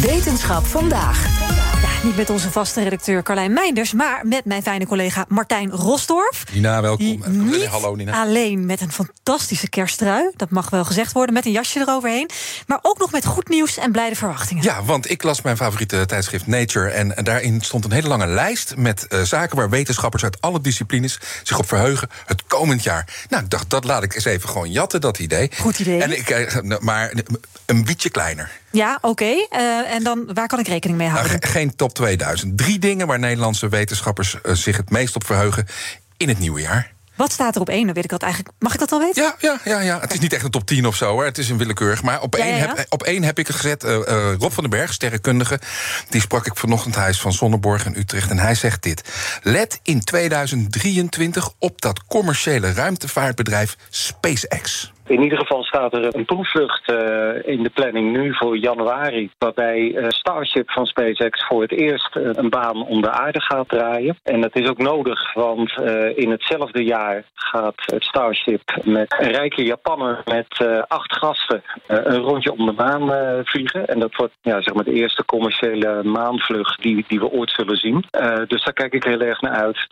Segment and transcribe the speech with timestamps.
[0.00, 1.26] Wetenschap vandaag.
[1.82, 6.44] Ja, niet met onze vaste redacteur Carlijn Meinders, maar met mijn fijne collega Martijn Rosdorf.
[6.52, 7.22] Nina, welkom.
[7.28, 8.20] Niet Hallo Nina.
[8.22, 12.30] alleen met een fantastische kersttrui, dat mag wel gezegd worden, met een jasje eroverheen,
[12.66, 14.62] maar ook nog met goed nieuws en blijde verwachtingen.
[14.62, 16.90] Ja, want ik las mijn favoriete tijdschrift Nature.
[16.90, 20.60] En, en daarin stond een hele lange lijst met eh, zaken waar wetenschappers uit alle
[20.60, 23.26] disciplines zich op verheugen het komend jaar.
[23.28, 25.50] Nou, ik dacht, dat laat ik eens even gewoon jatten, dat idee.
[25.60, 26.02] Goed idee.
[26.02, 27.12] En ik, eh, maar
[27.66, 28.62] een beetje kleiner.
[28.74, 29.24] Ja, oké.
[29.50, 31.42] Eh, en dan waar kan ik rekening mee Nou, houden?
[31.42, 32.58] ge- geen top 2000.
[32.58, 35.66] Drie dingen waar Nederlandse wetenschappers eh, zich het meest op verheugen
[36.16, 36.92] in het nieuwe jaar.
[37.14, 37.84] Wat staat er op één?
[37.84, 38.54] Dan weet ik dat eigenlijk.
[38.58, 39.22] Mag ik dat al weten?
[39.22, 40.00] Ja, ja, ja, ja.
[40.00, 41.24] Het is niet echt een top 10 of zo, hoor.
[41.24, 42.02] Het is een willekeurig.
[42.02, 42.74] Maar op, Ja, één, ja, ja.
[42.76, 43.84] Heb, op één heb ik het gezet.
[43.84, 43.94] eh,
[44.38, 45.60] Rob van den Berg, sterrenkundige.
[46.08, 46.94] Die sprak ik vanochtend.
[46.94, 48.30] Hij is van Zonneborg in Utrecht.
[48.30, 49.02] En hij zegt dit.
[49.42, 54.92] Let in 2023 op dat commerciële ruimtevaartbedrijf SpaceX.
[55.06, 59.30] In ieder geval staat er een proefvlucht eh, in de planning nu voor januari.
[59.38, 63.68] Waarbij eh, Starship van SpaceX voor het eerst eh, een baan om de aarde gaat
[63.68, 64.18] draaien.
[64.22, 65.72] En dat is ook nodig, want
[66.14, 72.52] in hetzelfde jaar gaat het Starship met een rijke Japanner met acht gasten een rondje
[72.52, 73.10] om de maan
[73.44, 73.86] vliegen.
[73.86, 77.76] En dat wordt ja, zeg maar de eerste commerciële maanvlucht die, die we ooit zullen
[77.76, 78.04] zien.
[78.46, 79.86] Dus daar kijk ik heel erg naar uit.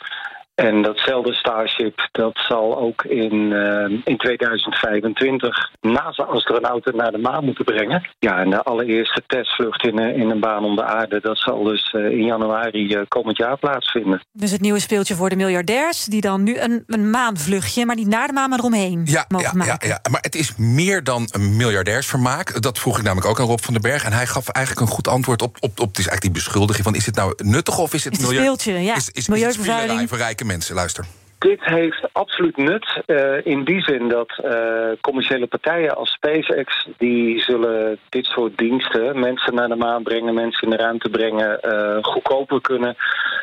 [0.55, 7.65] En datzelfde Starship, dat zal ook in, eh, in 2025 NASA-astronauten naar de maan moeten
[7.65, 8.09] brengen.
[8.19, 11.63] Ja, en de allereerste testvlucht in, eh, in een baan om de aarde, dat zal
[11.63, 14.21] dus eh, in januari eh, komend jaar plaatsvinden.
[14.33, 18.07] Dus het nieuwe speeltje voor de miljardairs, die dan nu een, een maanvluchtje, maar niet
[18.07, 19.89] naar de maan, maar eromheen Ja, mogen ja, ja, maken.
[19.89, 22.63] ja, maar het is meer dan een miljardairsvermaak.
[22.63, 24.05] Dat vroeg ik namelijk ook aan Rob van den Berg.
[24.05, 26.85] En hij gaf eigenlijk een goed antwoord op, op, op het is eigenlijk die beschuldiging
[26.85, 26.95] van...
[26.95, 28.97] is het nou nuttig of is het Is het speeltje, ja.
[28.97, 30.01] Is, is, is, Milieuvervuiling.
[30.45, 30.75] Mensen?
[30.75, 31.05] Luister.
[31.43, 36.89] Dit heeft absoluut nut eh, in die zin dat eh, commerciële partijen als SpaceX...
[36.99, 40.35] die zullen dit soort diensten, mensen naar de maan brengen...
[40.35, 42.97] mensen in de ruimte brengen, eh, goedkoper kunnen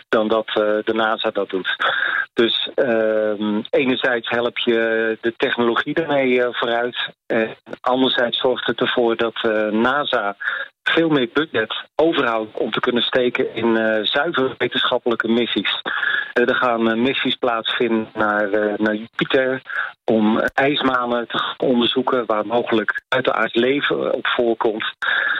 [0.09, 1.75] dan dat de NASA dat doet.
[2.33, 6.97] Dus ehm, enerzijds help je de technologie eh, vooruit...
[7.81, 10.35] anderzijds zorgt het ervoor dat NASA
[10.89, 15.81] veel meer budget overhoudt om te kunnen steken in eh zuiver wetenschappelijke missies.
[16.33, 19.61] Eh, er gaan eh, missies plaatsvinden naar, eh, naar Jupiter
[20.05, 24.93] om ijsmanen te onderzoeken waar mogelijk buitenaards leven op voorkomt.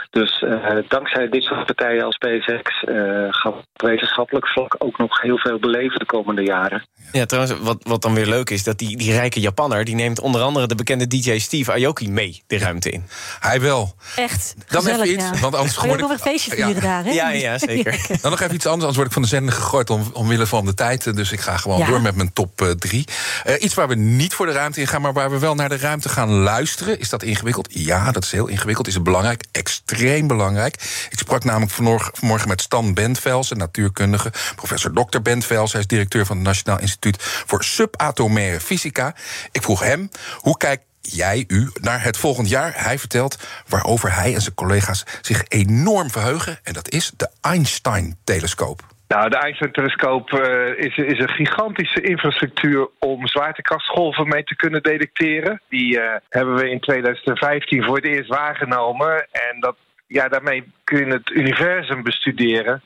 [0.10, 2.96] Dus eh, dankzij dit soort partijen als SpaceX eh,
[3.30, 6.86] gaan we op wetenschappelijk vlak ook nog heel veel beleven de komende jaren.
[7.12, 9.86] Ja, trouwens, wat, wat dan weer leuk is, dat die, die rijke Japanner...
[9.86, 13.06] die neemt onder andere de bekende DJ Steve Aoki mee de ruimte in.
[13.40, 13.94] Hij wel.
[14.16, 15.39] Echt Dan gezellig, even iets, ja.
[15.42, 16.66] Want anders Ga je ook word nog een feestje Ja.
[16.66, 17.10] vieren daar, hè?
[17.12, 18.06] Ja, ja, zeker.
[18.22, 20.66] Dan nog even iets anders, anders word ik van de zender gegooid om, omwille van
[20.66, 21.16] de tijd.
[21.16, 21.86] Dus ik ga gewoon Ja.
[21.86, 23.08] door met mijn top eh, drie.
[23.44, 25.70] Eh, iets waar we niet voor de ruimte in gaan, maar waar we wel naar
[25.70, 27.00] de ruimte gaan luisteren.
[27.00, 27.68] Is dat ingewikkeld?
[27.72, 28.88] Ja, dat is heel ingewikkeld.
[28.88, 29.44] Is het belangrijk?
[29.52, 30.76] Extreem belangrijk.
[31.10, 34.32] Ik sprak namelijk vanmorgen, vanmorgen met Stan Bentvels, een natuurkundige.
[34.56, 35.20] Professor Dr.
[35.22, 39.16] Bentvels, hij is directeur van het Nationaal Instituut voor Subatomaire Fysica.
[39.52, 42.72] Ik vroeg hem, hoe kijkt jij, u, naar het volgend jaar?
[42.76, 46.60] Hij vertelt waarover hij en zijn collega's zich enorm verheugen.
[46.64, 48.82] En dat is de Einstein-telescoop.
[49.08, 55.62] Nou, de Einstein-telescoop eh, is, is een gigantische infrastructuur om zwaartekrachtsgolven mee te kunnen detecteren.
[55.70, 59.28] Die eh, hebben we in 2015 voor het eerst waargenomen.
[59.32, 59.76] En dat,
[60.08, 62.82] ja, daarmee kun je het universum bestuderen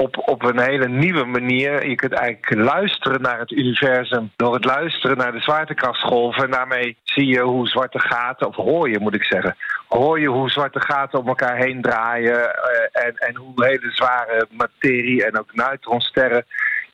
[0.00, 1.88] op, op een hele nieuwe manier.
[1.88, 6.44] Je kunt eigenlijk luisteren naar het universum door het luisteren naar de zwaartekrachtsgolven.
[6.44, 9.56] En daarmee zie je hoe zwarte gaten, of hoor je moet ik zeggen,
[9.88, 12.54] hoor je hoe zwarte gaten om elkaar heen draaien.
[12.54, 16.44] eh, en, en hoe hele zware materie en ook neutronsterren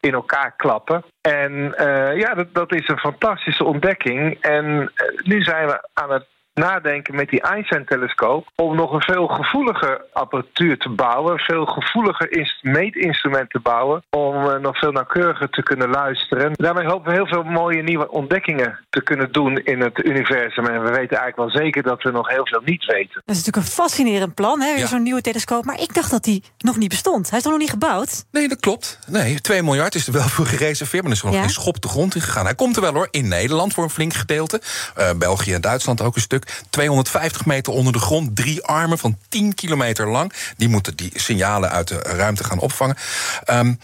[0.00, 1.04] in elkaar klappen.
[1.20, 4.40] En eh, ja, dat, dat is een fantastische ontdekking.
[4.40, 6.26] En eh, nu zijn we aan het
[6.66, 12.32] nadenken met die Einstein-telescoop om nog een veel gevoeliger apparatuur te bouwen, een veel gevoeliger
[12.32, 16.52] inst- meetinstrument te bouwen, om eh, nog veel nauwkeuriger te kunnen luisteren.
[16.54, 20.66] Daarmee hopen we heel veel mooie nieuwe ontdekkingen te kunnen doen in het universum.
[20.66, 23.22] En we weten eigenlijk wel zeker dat we nog heel veel niet weten.
[23.24, 24.70] Dat is natuurlijk een fascinerend plan, hè?
[24.72, 24.86] Weer Ja.
[24.86, 25.64] zo'n nieuwe telescoop.
[25.64, 27.28] Maar ik dacht dat die nog niet bestond.
[27.28, 28.24] Hij is toch nog niet gebouwd?
[28.30, 28.98] Nee, dat klopt.
[29.06, 31.40] Nee, 2 miljard is er wel voor gereserveerd, maar er is nog Ja.
[31.40, 32.44] geen schop de grond in gegaan.
[32.44, 34.60] Hij komt er wel hoor, in Nederland voor een flink gedeelte.
[34.94, 36.45] Eh, België en Duitsland ook een stuk.
[36.46, 36.70] Onderzoek.
[36.70, 40.32] 250 meter onder de grond, drie armen van 10 kilometer lang.
[40.56, 42.96] Die moeten die signalen uit de ruimte gaan opvangen.
[43.44, 43.74] Ehm,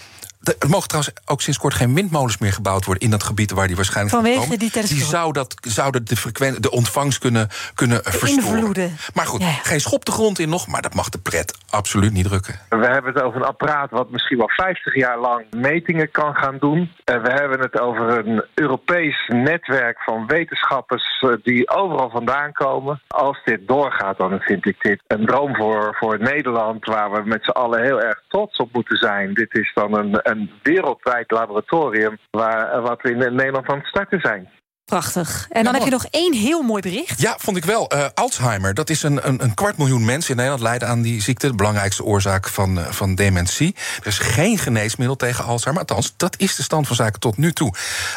[0.42, 3.66] er mogen trouwens ook sinds kort geen windmolens meer gebouwd worden in dat gebied waar
[3.66, 4.58] die waarschijnlijk Vanwege komen.
[4.58, 4.70] die.
[4.72, 8.56] Die zou, dat, zou dat de, frequen- de ontvangst kunnen, kunnen eh, verstoren.
[8.56, 8.96] Invloeden.
[9.14, 9.52] Maar goed, Ja, ja.
[9.52, 12.54] geen schop de grond in nog, maar dat mag de pret absoluut niet drukken.
[12.68, 16.56] We hebben het over een apparaat wat misschien wel 50 jaar lang metingen kan gaan
[16.58, 16.92] doen.
[17.04, 23.00] En we hebben het over een Europees netwerk van wetenschappers eh, die overal vandaan komen.
[23.08, 27.44] Als dit doorgaat, dan vind ik dit een droom voor, voor Nederland waar we met
[27.44, 29.34] z'n allen heel erg trots op moeten zijn.
[29.34, 34.20] Dit is dan een, een wereldwijd laboratorium waar, wat we in Nederland aan het starten
[34.20, 34.48] zijn.
[34.92, 35.46] Prachtig.
[35.50, 37.20] En dan heb je nog één heel mooi bericht.
[37.20, 37.88] Ja, vond ik wel.
[37.88, 41.20] Eh, Alzheimer, dat is een, een, een kwart miljoen mensen in Nederland lijden aan die
[41.20, 41.46] ziekte.
[41.46, 43.74] De belangrijkste oorzaak van, eh, van dementie.
[44.00, 45.84] Er is geen geneesmiddel tegen Alzheimer.
[45.84, 47.74] Althans, dat is de stand van zaken tot nu toe.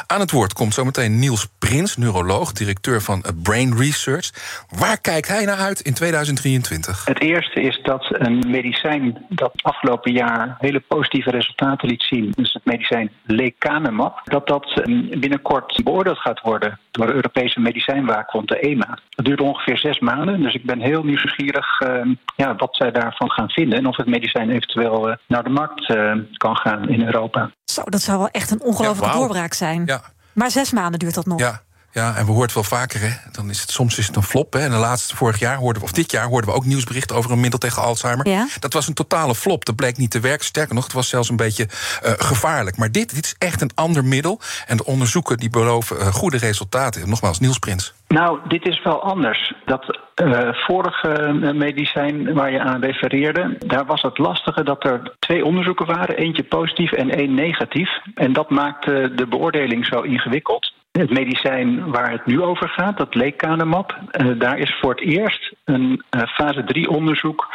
[0.08, 4.30] Aan het woord komt zometeen Niels Prins, neuroloog, directeur van eh, Brain Research.
[4.70, 7.06] Waar kijkt hij naar uit in 2023?
[7.06, 12.54] Het eerste is dat een medicijn dat afgelopen jaar hele positieve resultaten liet zien, dus
[12.54, 18.60] het medicijn lecanemab, dat dat eh, binnenkort beoordeeld gaat worden door de Europese medicijnwaakhond, de
[18.60, 18.98] EMA.
[19.10, 22.02] Dat duurt ongeveer zes maanden, dus ik ben heel nieuwsgierig eh,
[22.36, 25.90] ja, wat zij daarvan gaan vinden en of het medicijn eventueel eh, naar de markt
[25.90, 27.52] eh, kan gaan in Europa.
[27.64, 29.84] Zo, dat zou wel echt een ongelofelijke Ja, doorbraak zijn.
[29.86, 30.02] Ja.
[30.34, 31.40] Maar zes maanden duurt dat nog.
[31.40, 31.62] Ja.
[32.00, 33.10] Ja, en we horen het wel vaker, hè?
[33.32, 34.54] Dan is het, soms is het een flop.
[34.54, 34.60] Hè?
[34.60, 37.32] En de laatste vorig jaar hoorden we, of dit jaar hoorden we ook nieuwsberichten over
[37.32, 38.28] een middel tegen Alzheimer.
[38.28, 38.48] Ja.
[38.60, 39.66] Dat was een totale flop.
[39.66, 40.46] Dat bleek niet te werken.
[40.46, 42.78] Sterker nog, het was zelfs een beetje eh, gevaarlijk.
[42.78, 44.40] Maar dit, dit is echt een ander middel.
[44.68, 47.10] En de onderzoeken die beloven eh, goede resultaten.
[47.10, 47.94] Nogmaals, Niels Prins.
[48.08, 49.54] Nou, dit is wel anders.
[49.66, 55.46] Dat eh, vorige medicijn waar je aan refereerde, daar was het lastige dat er twee
[55.46, 57.90] onderzoeken waren, eentje positief en één negatief.
[58.16, 60.74] En dat maakte de beoordeling zo ingewikkeld.
[60.98, 65.54] Het medicijn waar het nu over gaat, dat lecanemab, eh, daar is voor het eerst
[65.64, 67.48] een eh, fase 3 onderzoek,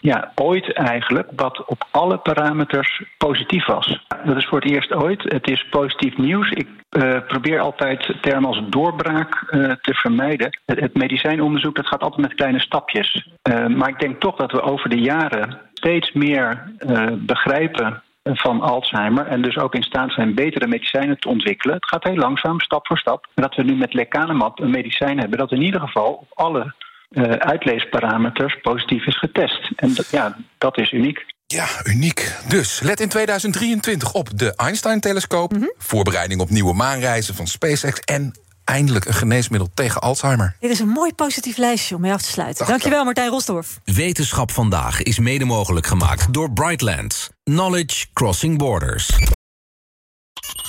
[0.00, 4.04] ja, ooit eigenlijk, wat op alle parameters positief was.
[4.24, 5.22] Dat is voor het eerst ooit.
[5.22, 6.50] Het is positief nieuws.
[6.50, 9.44] Ik eh, probeer altijd termen als doorbraak
[9.80, 10.58] te vermijden.
[10.66, 13.28] Het, medicijnonderzoek dat gaat altijd met kleine stapjes.
[13.68, 16.72] Maar ik denk toch dat we over de jaren steeds meer
[17.18, 21.74] begrijpen van Alzheimer en dus ook in staat zijn betere medicijnen te ontwikkelen.
[21.76, 23.26] Het gaat heel langzaam, stap voor stap.
[23.34, 26.74] En dat we nu met lecanemab een medicijn hebben dat in ieder geval op alle
[27.10, 29.70] eh, uitleesparameters positief is getest.
[29.76, 31.24] En dat, ja, dat is uniek.
[31.46, 32.32] Ja, uniek.
[32.48, 35.52] Dus let in 2023 op de Einstein-telescoop.
[35.78, 38.00] Voorbereiding op nieuwe maanreizen van SpaceX.
[38.00, 40.56] En eindelijk een geneesmiddel tegen Alzheimer.
[40.60, 42.66] Dit is een mooi positief lijstje om mee af te sluiten.
[42.66, 43.80] Dankjewel, Martijn Rosdorf.
[43.84, 47.30] Wetenschap vandaag is mede mogelijk gemaakt door Brightlands.
[47.44, 49.10] Knowledge Crossing Borders.